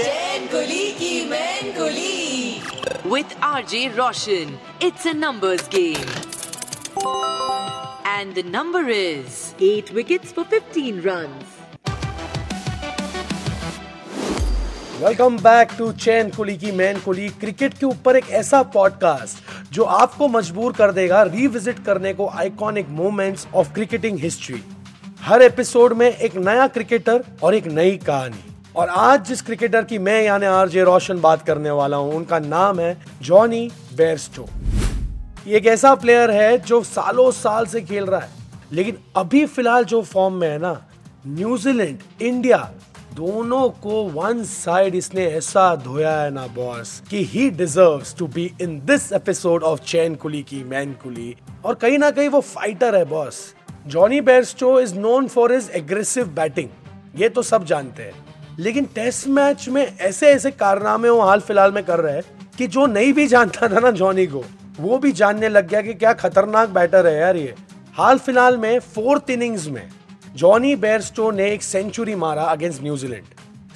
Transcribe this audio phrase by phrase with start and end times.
[0.00, 2.60] Chain Kulii Ki Main Kulii
[3.06, 6.08] with R J Roshan it's a numbers game
[8.06, 11.58] and the number is eight wickets for 15 runs
[15.02, 19.84] welcome back to Chain Kulii Ki Main Kulii cricket के ऊपर एक ऐसा podcast जो
[20.00, 24.62] आपको मजबूर कर देगा revisit करने को iconic moments of cricketing history
[25.22, 29.98] her episode में एक नया क्रिकेटर और एक नई कहानी। और आज जिस क्रिकेटर की
[29.98, 34.46] मैं यानी आरजे रोशन बात करने वाला हूँ, उनका नाम है जॉनी बेयरस्टो
[35.46, 38.28] ये एक ऐसा प्लेयर है जो सालों साल से खेल रहा है,
[38.72, 40.72] लेकिन अभी फ़िलहाल जो फॉर्म में है ना
[41.26, 42.58] न्यूजीलैंड इंडिया
[43.14, 48.50] दोनों को वन साइड इसने ऐसा धोया है ना बॉस कि he deserve to be
[48.60, 52.96] in this episode of Chain Kulii Ki Main Kulii और कहीं ना कहीं वो फाइटर
[52.96, 53.44] है boss
[53.86, 56.68] Jonny Bairstow is known for his aggressive batting
[57.20, 58.28] ये तो सब जानते हैं।
[58.58, 62.22] लेकिन टेस्ट मैच में ऐसे ऐसे कारनामे वो हाल फ़िलहाल में कर रहे हैं
[62.58, 64.44] कि जो नहीं भी जानता था ना जॉनी को,
[64.80, 67.54] वो भी जानने लग गया कि क्या खतरनाक बैटर है यार ये।
[67.94, 69.88] हाल फ़िलहाल में फोर्थ इनिंग्स में
[70.36, 73.24] जॉनी बेयरस्टो ने एक सेंचुरी मारा against New Zealand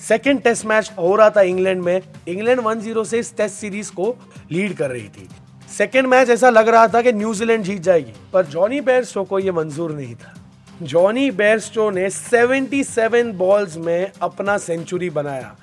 [0.01, 4.15] second test match हो रहा था इंग्लैंड में। इंग्लैंड 1-0 से इस टेस्ट सीरीज़ को
[4.53, 5.29] लीड कर रही थी।
[5.69, 9.53] सेकेंड मैच ऐसा लग रहा था कि न्यूजीलैंड जीत जाएगी, पर जॉनी बेयरस्टो को यह
[9.53, 10.35] मंजूर नहीं था।
[10.83, 15.55] जॉनी बेयरस्टो ने 77 बॉल्स में अपना सेंचुरी बनाया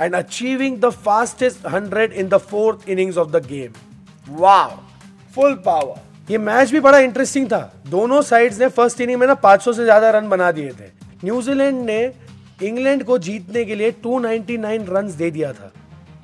[0.00, 4.70] and achieving the fastest 100 in the fourth innings of the game wow
[5.34, 9.34] full power ये मैच भी बड़ा इंटरेस्टिंग था। दोनों साइड्स ने फ़र्स्ट इनिंग में ना
[9.42, 10.90] 500 से ज़्यादा रन बना दिए थे।
[11.24, 12.00] न्यूजीलैंड ने
[12.62, 15.72] इंग्लैंड को जीतने के लिए 299 रन्स दे दिया था।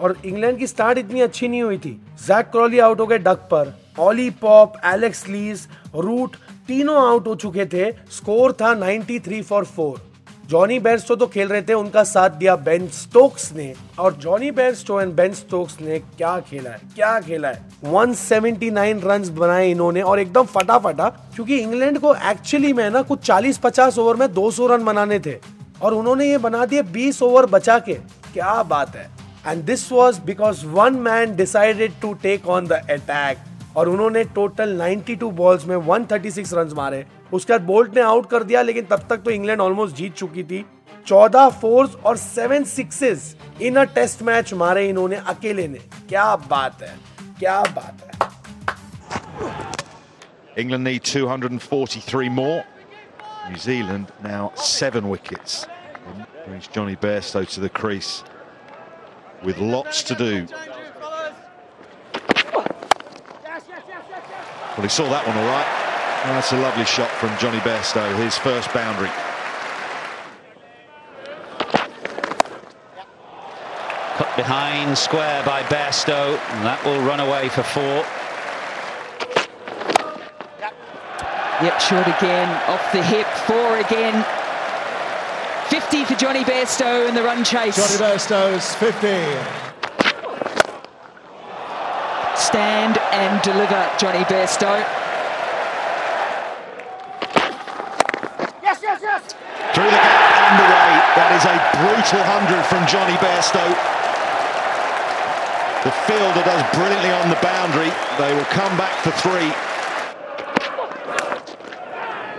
[0.00, 1.91] और इंग्लैंड की स्टार्ट इतनी अच्छी नहीं हुई थी।
[2.27, 6.37] जैक क्रॉली आउट हो गए डक पर। Ollie Pope Alex Lees Root
[6.72, 7.91] तीनों आउट हो चुके थे.
[8.10, 10.00] स्कोर था 93 फॉर फोर
[10.49, 13.72] जॉनी बेयरस्टो तो खेल रहे थे, उनका साथ दिया बेन स्टोक्स ने.
[13.99, 16.81] और Jonny Bairstow and Ben Stokes ने क्या खेला है?
[16.94, 17.65] क्या खेला है?
[17.84, 23.99] 179 रन्स बनाए इन्होंने और एकदम फटाफटा, क्योंकि इंग्लैंड को एक्चुअली में ना कुछ 40-50
[23.99, 25.37] ओवर में 200 रन बनाने थे.
[25.83, 27.94] और उन्होंने ये बना दिए 20 ओवर बचा के.
[28.33, 29.10] क्या बात है?
[29.47, 33.39] And this was because one man decided to take on the attack
[33.77, 38.43] और उन्होंने टोटल 92 बॉल्स में 136 रन मारे उसके बाद बोल्ट ने आउट कर
[38.43, 40.65] दिया, लेकिन तब तक तो इंग्लैंड ऑलमोस्ट जीत चुकी थी
[41.06, 45.78] 14 फोर्स और 7 sixes in a test match मारे इन्होंने अकेले ने
[46.09, 46.97] क्या बात है,
[47.38, 48.10] क्या बात है
[50.59, 52.65] England need 243 more.
[53.49, 55.66] New Zealand now seven wickets.
[56.47, 58.22] Brings Johnny Bairstow to the crease
[59.43, 60.47] with lots to do.
[64.77, 65.66] Well, he saw that one all right.
[66.25, 69.10] And that's a lovely shot from Johnny Bairstow, his first boundary.
[74.16, 78.06] Cut behind, square by Bairstow, and that will run away for four.
[81.60, 84.25] Yep, short again, off the hip, four again.
[85.69, 87.77] 50 for Johnny Bairstow in the run chase.
[87.77, 89.72] Johnny Bairstow's 50.
[92.53, 94.77] Stand and deliver, Johnny Bairstow.
[98.61, 99.33] Yes, yes, yes!
[99.73, 100.93] Through the gap and away.
[101.17, 103.65] That is a brutal 100 from Johnny Bairstow.
[105.81, 107.89] The fielder does brilliantly on the boundary.
[108.21, 109.49] They will come back for three.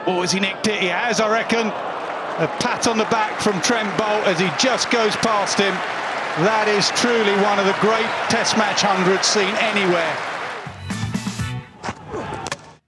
[0.06, 0.80] Oh, has he nicked it?
[0.80, 1.74] He has, I reckon.
[2.38, 5.74] A pat on the back from Trent Bolt as he just goes past him.
[6.35, 10.13] That is truly one of the great Test match hundreds seen anywhere.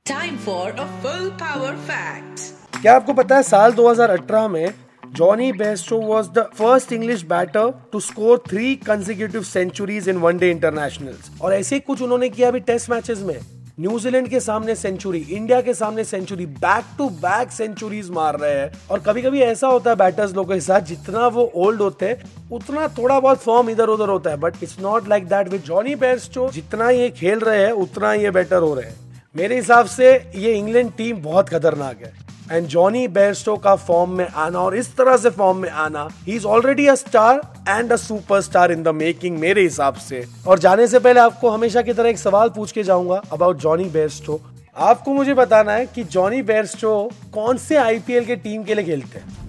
[0.05, 4.73] Time for a full power fact क्या आपको पता है साल 2018 में
[5.15, 11.31] Jonny Bairstow was the first English batter to score three consecutive centuries in one day internationals
[11.41, 13.39] और ऐसे ही कुछ उन्होंने किया अभी टेस्ट मैचेस में।
[13.77, 18.71] न्यूजीलैंड के सामने सेंचुरी, इंडिया के सामने century back to back centuries मार रहे हैं।
[18.91, 22.21] और कभी कभी ऐसा होता है बैटर्स लोगों के साथ, जितना वो ओल्ड होते हैं,
[22.51, 25.95] उतना थोड़ा बहुत फॉर्म इधर उधर होता है। But it's not like that with Jonny
[25.95, 30.13] Bairstow जितना ये खेल रहे हैं, उतना ये बेटर हो रहे हैं। मेरे हिसाब से
[30.35, 34.95] ये इंग्लैंड टीम बहुत खतरनाक है। एंड जॉनी बेयरस्टो का फॉर्म में आना और इस
[34.95, 38.87] तरह से फॉर्म में आना ही is already a star and a superstar in the
[38.95, 42.71] making मेरे हिसाब से और जाने से पहले आपको हमेशा की तरह एक सवाल पूछ
[42.71, 44.39] के जाऊँगा अबाउट जॉनी बेयरस्टो
[44.75, 46.93] आपको मुझे बताना है कि जॉनी बेयरस्टो
[47.33, 49.43] कौन से आईपीएल के टीम के लिए खेलते हैं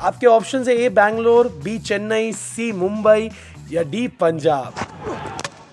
[0.00, 3.30] आपके ऑप्शन है A Bangalore B Chennai C Mumbai
[3.72, 4.84] या डी पंजाब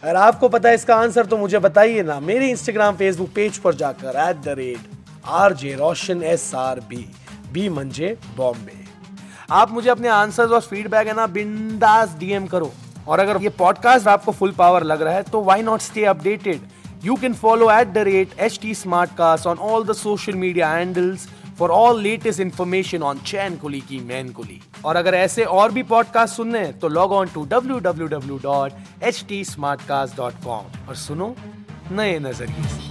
[0.03, 3.75] अगर आपको पता है इसका आंसर तो मुझे बताइए ना मेरे इंस्टाग्राम फेसबुक पेज पर
[3.75, 4.90] जाकर at the rate
[5.25, 7.05] R J Roshan S R B
[7.53, 8.79] B मंजे बॉम्बे।
[9.51, 12.71] आप मुझे अपने आंसर्स और फीडबैक है ना बिंदास डीएम करो।
[13.07, 16.61] और अगर ये पॉडकास्ट आपको फुल पावर लग रहा है तो why not stay updated
[17.03, 18.73] you can follow at the rate H T
[19.17, 21.27] Smartcast on all the social media handles
[21.59, 25.83] for all latest information on Chain Kuli Ki Main Kuli और अगर ऐसे और भी
[25.83, 29.43] podcast सुनने हैं तो log on to W W W dot H T
[29.87, 31.35] Smartcast dot com और सुनो
[31.91, 32.90] नए नज़रिए